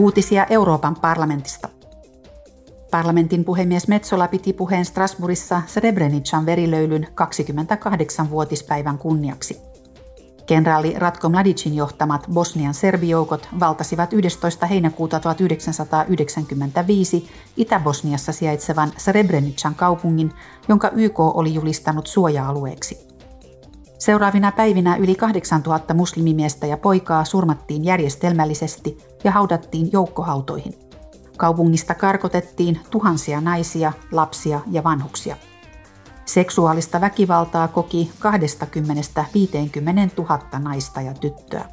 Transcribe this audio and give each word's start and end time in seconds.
Uutisia 0.00 0.46
Euroopan 0.50 0.96
parlamentista. 1.00 1.68
Parlamentin 2.90 3.44
puhemies 3.44 3.88
Metsola 3.88 4.28
piti 4.28 4.52
puheen 4.52 4.84
Strasbourgissa 4.84 5.62
Srebrenican 5.66 6.46
verilöylyn 6.46 7.06
28-vuotispäivän 7.06 8.98
kunniaksi. 8.98 9.60
Kenraali 10.46 10.94
Ratko 10.96 11.28
Mladicin 11.28 11.74
johtamat 11.74 12.26
Bosnian 12.32 12.74
serbijoukot 12.74 13.48
valtasivat 13.60 14.12
11. 14.12 14.66
heinäkuuta 14.66 15.20
1995 15.20 17.30
Itä-Bosniassa 17.56 18.32
sijaitsevan 18.32 18.92
Srebrenican 18.98 19.74
kaupungin, 19.74 20.32
jonka 20.68 20.88
YK 20.88 21.20
oli 21.20 21.54
julistanut 21.54 22.06
suoja-alueeksi. 22.06 23.09
Seuraavina 24.00 24.52
päivinä 24.52 24.96
yli 24.96 25.14
8000 25.14 25.94
muslimimiestä 25.94 26.66
ja 26.66 26.76
poikaa 26.76 27.24
surmattiin 27.24 27.84
järjestelmällisesti 27.84 28.98
ja 29.24 29.30
haudattiin 29.30 29.90
joukkohautoihin. 29.92 30.74
Kaupungista 31.36 31.94
karkotettiin 31.94 32.80
tuhansia 32.90 33.40
naisia, 33.40 33.92
lapsia 34.12 34.60
ja 34.70 34.84
vanhuksia. 34.84 35.36
Seksuaalista 36.24 37.00
väkivaltaa 37.00 37.68
koki 37.68 38.10
20-50 38.18 38.20
000 40.16 40.38
naista 40.58 41.00
ja 41.00 41.14
tyttöä. 41.14 41.64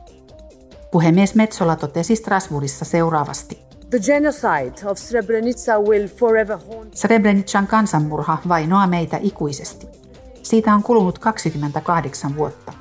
Puhemies 0.91 1.35
Metsola 1.35 1.75
totesi 1.75 2.15
Strasbourgissa 2.15 2.85
seuraavasti. 2.85 3.59
The 3.89 3.99
genocide 3.99 4.89
of 4.89 4.97
Srebrenica 4.97 5.79
will 5.79 6.07
forever 6.07 6.57
haunt... 6.57 6.93
Srebrenican 6.93 7.67
kansanmurha 7.67 8.37
vainoaa 8.47 8.87
meitä 8.87 9.19
ikuisesti. 9.21 10.06
Siitä 10.47 10.73
on 10.73 10.83
kulunut 10.83 11.19
28 11.19 12.35
vuotta. 12.35 12.73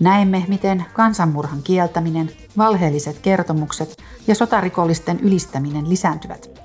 Näemme, 0.00 0.44
miten 0.48 0.84
kansanmurhan 0.92 1.62
kieltäminen, 1.62 2.30
valheelliset 2.56 3.18
kertomukset 3.18 3.96
ja 4.26 4.34
sotarikollisten 4.34 5.20
ylistäminen 5.20 5.88
lisääntyvät. 5.88 6.60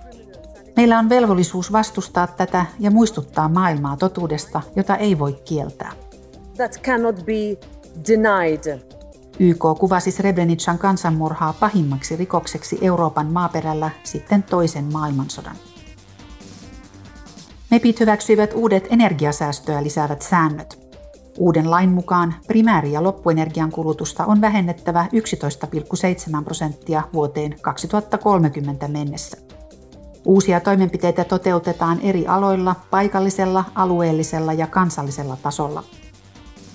Meillä 0.75 0.99
on 0.99 1.09
velvollisuus 1.09 1.72
vastustaa 1.72 2.27
tätä 2.27 2.66
ja 2.80 2.91
muistuttaa 2.91 3.49
maailmaa 3.49 3.97
totuudesta, 3.97 4.61
jota 4.75 4.95
ei 4.95 5.19
voi 5.19 5.33
kieltää. 5.45 5.91
That 6.55 6.81
cannot 6.81 7.16
be 7.25 7.58
denied. 8.08 8.80
YK 9.39 9.64
kuvasi 9.80 10.11
Srebrenican 10.11 10.77
kansanmurhaa 10.77 11.53
pahimmaksi 11.53 12.16
rikokseksi 12.16 12.77
Euroopan 12.81 13.27
maaperällä 13.27 13.89
sitten 14.03 14.44
toisen 14.44 14.86
maailmansodan. 14.94 15.55
MEPit 17.72 18.00
hyväksyivät 18.00 18.53
uudet 18.53 18.88
energiasäästöä 18.89 19.84
lisäävät 19.84 20.22
säännöt. 20.22 20.80
Uuden 21.38 21.72
lain 21.72 21.89
mukaan 21.89 22.36
primääri- 22.48 22.92
ja 22.92 23.03
loppuenergian 23.03 23.72
kulutusta 23.72 24.26
on 24.26 24.42
vähennettävä 24.42 25.06
11,7 25.14 26.44
prosenttia 26.44 27.03
vuoteen 27.14 27.56
2030 27.61 28.88
mennessä. 28.88 29.38
Uusia 30.26 30.59
toimenpiteitä 30.59 31.23
toteutetaan 31.23 32.00
eri 32.02 32.28
aloilla, 32.28 32.76
paikallisella, 32.92 33.66
alueellisella 33.76 34.54
ja 34.54 34.67
kansallisella 34.67 35.38
tasolla– 35.44 35.83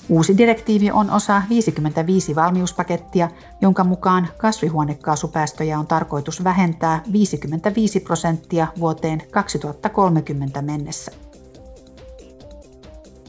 Uusi 0.08 0.38
direktiivi 0.38 0.90
on 0.90 1.10
osa 1.10 1.42
55 1.48 2.34
valmiuspakettia, 2.34 3.30
jonka 3.60 3.84
mukaan 3.84 4.28
kasvihuonekaasupäästöjä 4.36 5.78
on 5.78 5.86
tarkoitus 5.86 6.44
vähentää 6.44 7.02
55 7.12 8.00
prosenttia 8.00 8.66
vuoteen 8.80 9.22
2030 9.30 10.62
mennessä. 10.62 11.12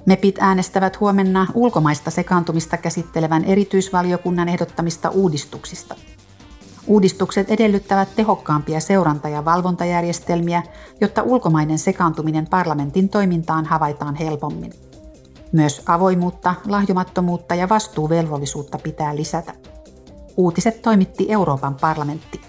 MEPit 0.06 0.36
äänestävät 0.40 1.00
huomenna 1.00 1.48
ulkomaista 1.54 2.12
sekaantumista 2.12 2.78
käsittelevän 2.78 3.46
erityisvaliokunnan 3.46 4.50
ehdottamista 4.50 5.10
uudistuksista. 5.10 5.96
Uudistukset 6.88 7.52
edellyttävät 7.52 8.16
tehokkaampia 8.16 8.80
seuranta- 8.80 9.30
ja 9.30 9.46
valvontajärjestelmiä, 9.46 10.64
jotta 11.02 11.24
ulkomainen 11.24 11.80
sekaantuminen 11.80 12.48
parlamentin 12.50 13.10
toimintaan 13.10 13.66
havaitaan 13.66 14.16
helpommin. 14.16 14.85
Myös 15.52 15.82
avoimuutta, 15.86 16.56
lahjomattomuutta 16.68 17.56
ja 17.56 17.70
vastuuvelvollisuutta 17.70 18.78
pitää 18.84 19.16
lisätä. 19.16 19.54
Uutiset 20.38 20.82
toimitti 20.82 21.32
Euroopan 21.32 21.76
parlamentti. 21.76 22.45